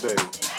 day. 0.00 0.57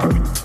heart. 0.00 0.37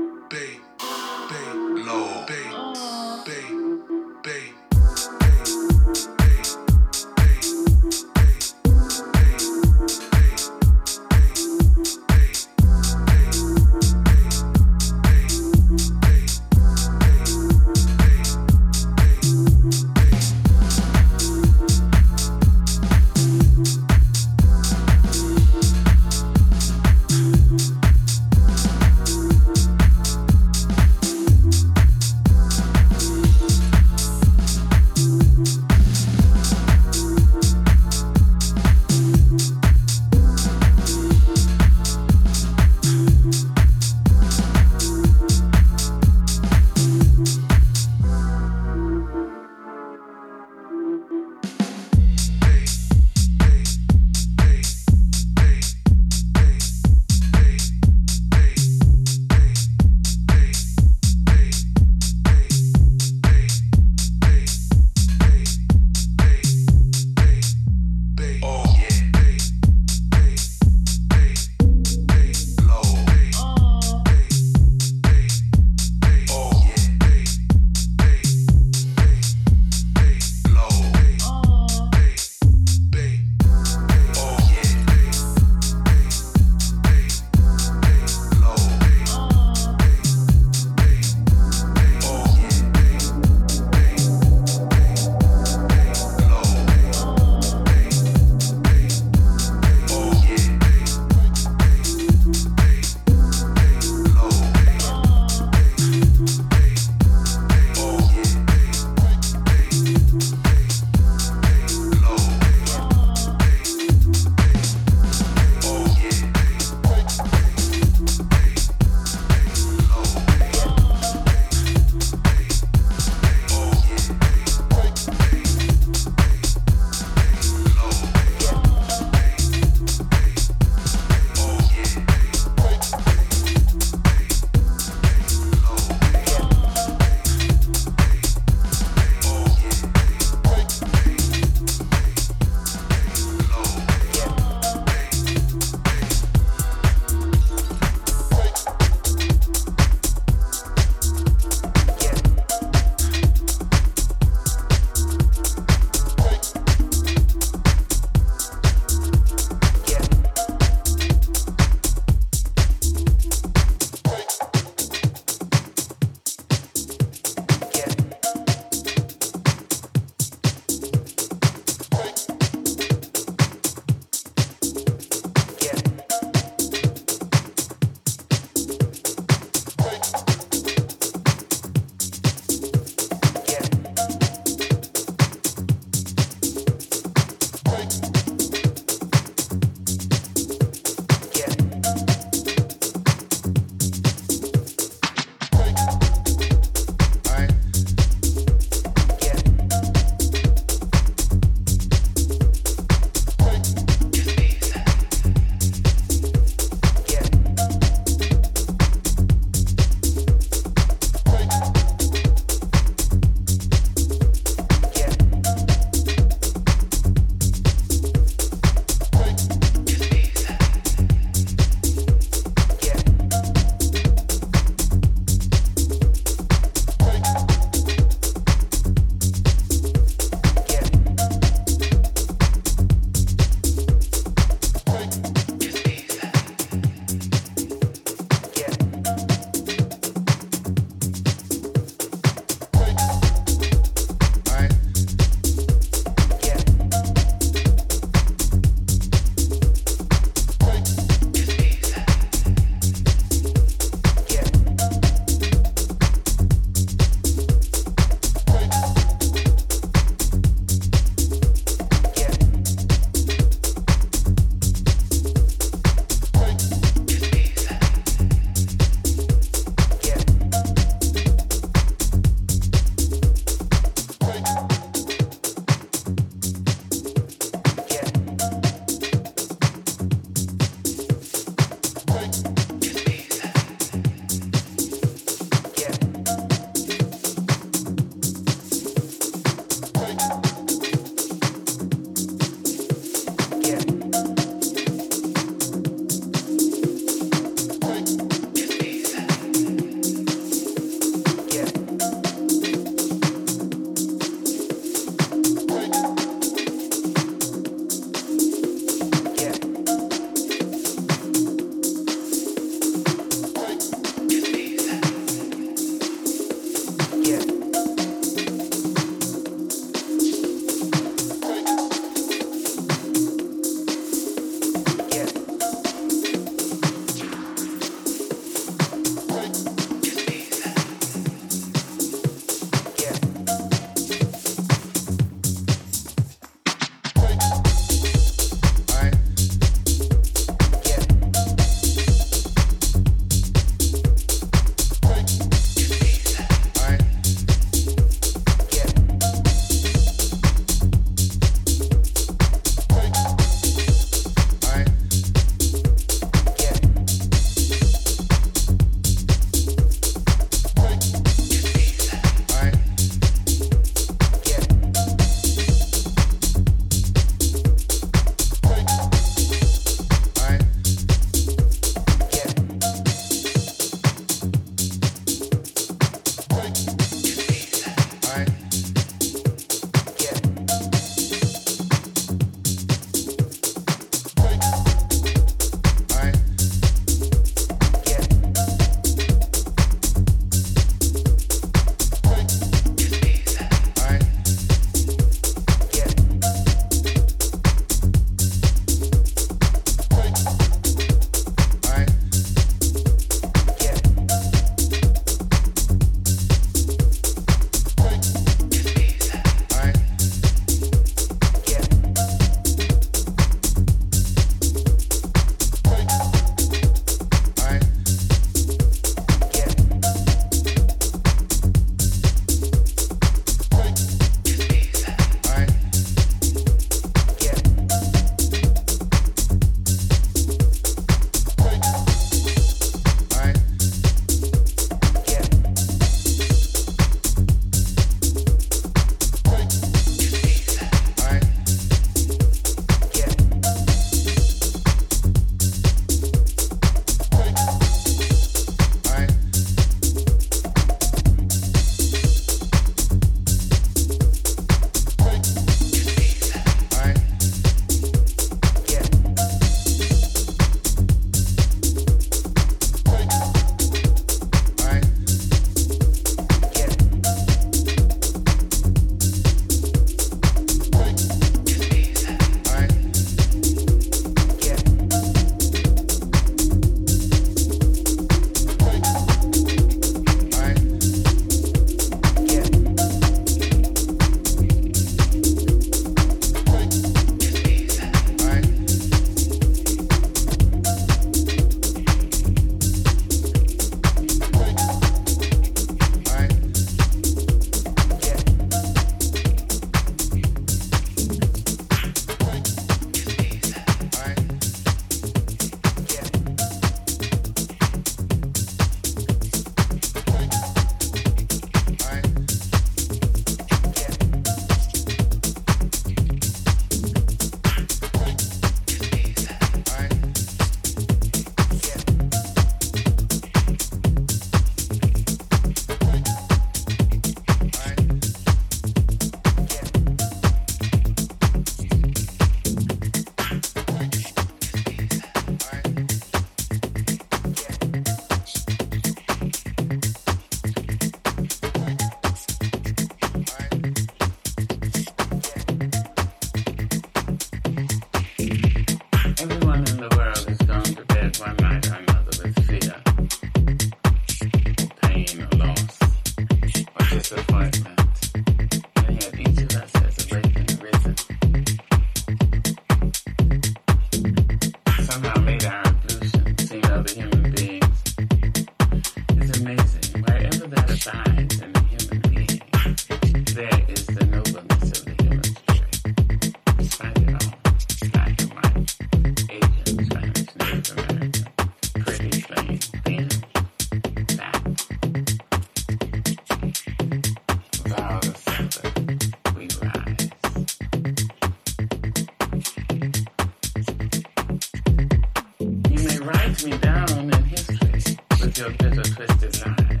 write 596.33 596.63
me 596.65 596.77
down 596.77 597.09
in 597.11 597.43
history 597.43 598.17
with 598.39 598.57
your 598.57 598.69
bitter 598.71 599.03
twisted 599.03 599.65
lies. 599.65 600.00